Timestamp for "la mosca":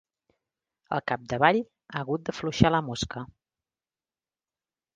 2.77-3.25